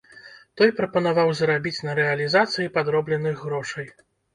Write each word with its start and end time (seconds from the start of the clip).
Той 0.61 0.69
прапанаваў 0.79 1.29
зарабіць 1.41 1.85
на 1.91 1.95
рэалізацыі 2.03 2.75
падробленых 2.79 3.35
грошай. 3.51 3.87